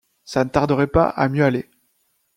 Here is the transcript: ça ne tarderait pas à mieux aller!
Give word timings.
ça 0.25 0.43
ne 0.43 0.49
tarderait 0.49 0.87
pas 0.87 1.09
à 1.09 1.29
mieux 1.29 1.43
aller! 1.45 1.69